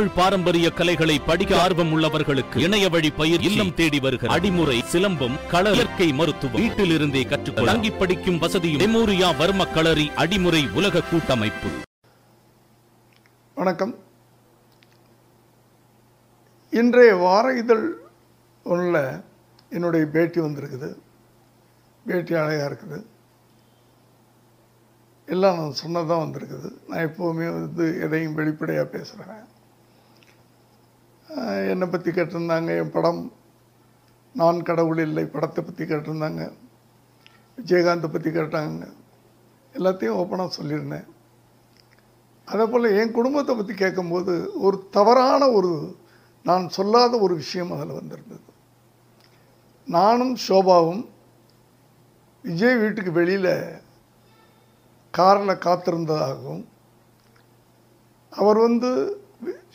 தமிழ் 0.00 0.18
பாரம்பரிய 0.18 0.70
கலைகளை 0.70 1.14
படிக்க 1.18 1.52
ஆர்வம் 1.62 1.90
உள்ளவர்களுக்கு 1.94 2.58
இணைய 2.58 2.88
வழி 2.88 3.10
பயிர் 3.10 3.40
இல்லம் 3.40 3.72
தேடி 3.74 3.98
வருகிற 4.00 4.34
அடிமுறை 4.36 4.76
சிலம்பம் 4.92 5.34
கள 5.48 5.72
இயற்கை 5.72 6.06
மருத்துவம் 6.12 6.60
வீட்டில் 6.60 6.90
இருந்தே 6.90 7.22
கற்றுக்கொள்ள 7.22 7.72
தங்கி 7.72 7.90
படிக்கும் 7.90 8.38
வசதியும் 8.38 8.80
மெமோரியா 8.82 9.28
வர்ம 9.40 9.66
களரி 9.74 10.06
அடிமுறை 10.22 10.62
உலக 10.72 11.02
கூட்டமைப்பு. 11.10 11.68
வணக்கம். 13.54 13.94
இன்றைய 16.70 17.12
வார 17.14 17.52
இதழ் 17.56 17.86
ஒன்றில் 18.64 19.20
என்னுடைய 19.70 20.06
பேட்டி 20.06 20.40
வந்திருக்குது. 20.40 20.90
பேட்டி 22.06 22.34
அழகாக 22.34 22.74
இருக்குது. 22.74 23.04
எல்லாம் 25.26 25.58
நான் 25.58 25.78
சொன்னதான் 25.84 26.24
வந்திருக்குது. 26.26 26.72
நான் 26.88 27.06
எப்போவுமே 27.06 27.48
வந்து 27.60 28.00
எதையும் 28.00 28.34
வெளிப்படையாக 28.34 28.88
பேசுகிறேன் 28.88 29.48
என்னை 31.72 31.86
பற்றி 31.86 32.10
கேட்டிருந்தாங்க 32.10 32.70
என் 32.78 32.90
படம். 32.90 33.32
நான் 34.34 34.62
கடவுள் 34.62 34.98
இல்லை 34.98 35.24
படத்தை 35.24 35.64
பற்றி 35.64 35.84
கேட்டிருந்தாங்க. 35.84 36.42
விஜயகாந்தை 37.58 38.08
பற்றி 38.12 38.30
கேட்டாங்க. 38.30 38.84
எல்லாத்தையும் 39.74 40.18
ஓப்பனாக 40.20 40.50
சொல்லியிருந்தேன். 40.58 41.06
அதே 42.44 42.64
போல் 42.64 42.96
என் 43.00 43.12
குடும்பத்தை 43.12 43.56
பற்றி 43.56 43.74
கேட்கும்போது 43.74 44.52
ஒரு 44.54 44.88
தவறான 44.90 45.50
ஒரு 45.50 45.98
நான் 46.42 46.68
சொல்லாத 46.68 47.18
ஒரு 47.18 47.34
விஷயம் 47.34 47.72
அதில் 47.72 47.98
வந்திருந்தது. 47.98 48.42
நானும் 49.86 50.36
ஷோபாவும் 50.48 51.08
விஜய் 52.42 52.76
வீட்டுக்கு 52.76 53.12
வெளியில் 53.12 53.80
காரில் 55.10 55.62
காத்திருந்ததாகவும் 55.66 56.64
அவர் 58.30 58.58
வந்து 58.58 58.90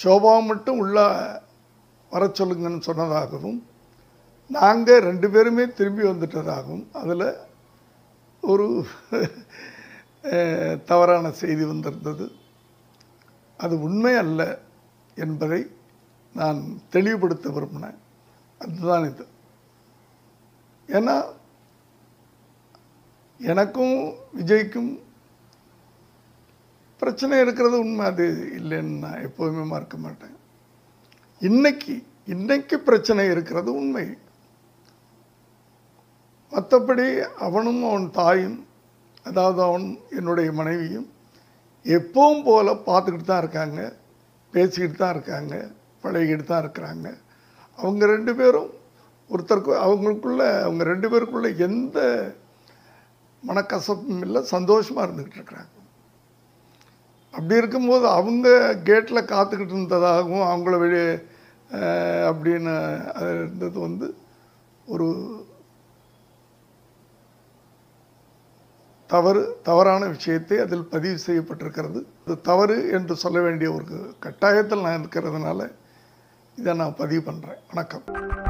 ஷோபா 0.00 0.32
மட்டும் 0.46 0.78
உள்ள 0.78 0.98
வர 2.10 2.26
சொல்லுங்கன்னு 2.26 2.88
சொன்னதாகவும் 2.88 3.58
நாங்கள் 4.50 5.04
ரெண்டு 5.08 5.28
பேருமே 5.30 5.64
திரும்பி 5.78 6.02
வந்துட்டதாகவும் 6.02 6.84
அதில் 7.00 7.26
ஒரு 8.40 8.66
தவறான 10.90 11.30
செய்தி 11.40 11.64
வந்திருந்தது. 11.64 12.26
அது 13.56 13.74
உண்மை 13.82 14.14
அல்ல 14.22 14.42
என்பதை 15.14 15.60
நான் 16.34 16.60
தெளிவுபடுத்த 16.90 17.50
விரும்பினேன். 17.50 17.98
அதுதான் 18.58 19.04
இது. 19.10 19.24
ஏன்னா 20.96 21.16
எனக்கும் 23.40 23.96
விஜய்க்கும் 24.38 24.90
பிரச்சனை 27.00 27.34
இருக்கிறது 27.44 27.76
உண்மை 27.84 28.04
அது 28.10 28.26
இல்லைன்னு 28.58 28.94
நான் 29.04 29.24
எப்போதுமே 29.26 29.64
மறக்க 29.72 29.96
மாட்டேன். 30.04 30.36
இன்னைக்கு 31.48 31.94
இன்னைக்கு 32.34 32.76
பிரச்சனை 32.88 33.24
இருக்கிறது 33.34 33.70
உண்மை. 33.80 34.06
மற்றபடி 36.52 37.06
அவனும் 37.46 37.82
அவன் 37.90 38.08
தாயும் 38.18 38.58
அதாவது 39.28 39.60
அவன் 39.68 39.86
என்னுடைய 40.18 40.48
மனைவியும் 40.60 41.08
எப்பவும் 41.84 42.44
போல 42.48 42.74
பார்த்துக்கிட்டு 42.88 43.30
தான் 43.30 43.42
இருக்காங்க 43.44 43.80
பேசிக்கிட்டு 44.54 44.98
தான் 45.02 45.14
இருக்காங்க 45.16 45.54
பழகிக்கிட்டு 46.02 46.46
தான் 46.50 46.62
இருக்கிறாங்க. 46.64 47.08
அவங்க 47.78 48.04
ரெண்டு 48.14 48.32
பேரும் 48.40 48.70
ஒருத்தருக்கு 49.30 49.72
அவங்களுக்குள்ள 49.86 50.42
அவங்க 50.66 50.82
ரெண்டு 50.92 51.08
பேருக்குள்ள 51.12 51.48
எந்த 51.66 51.98
மனக்கசப்பும் 53.42 54.22
இல்லை 54.26 54.40
சந்தோஷமாக 54.54 55.06
இருந்துக்கிட்டு 55.06 55.40
இருக்கிறாங்க. 55.40 55.72
அப்படி 57.32 57.60
இருக்கும்போது 57.60 58.06
அவங்க 58.18 58.48
கேட்டில் 58.88 59.30
காத்துக்கிட்டு 59.32 59.74
இருந்ததாகவும் 59.74 60.48
அவங்கள 60.50 60.78
வெளியே 60.84 61.10
அப்படின்னு 62.28 62.74
அது 63.18 63.30
இருந்தது 63.34 63.78
வந்து 63.80 64.08
ஒரு 64.86 65.08
தவறு 69.10 69.42
தவறான 69.68 70.06
விஷயத்தை 70.06 70.56
அதில் 70.64 70.90
பதிவு 70.94 71.18
செய்யப்பட்டிருக்கிறது. 71.26 72.00
இது 72.24 72.34
தவறு 72.50 72.76
என்று 72.98 73.16
சொல்ல 73.24 73.40
வேண்டிய 73.40 73.70
ஒரு 73.72 73.98
கட்டாயத்தில் 74.26 74.84
நான் 74.86 75.00
இருக்கிறதுனால 75.02 75.70
இதை 76.58 76.74
நான் 76.74 77.00
பதிவு 77.02 77.22
பண்ணுறேன் 77.30 77.62
வணக்கம். 77.72 78.47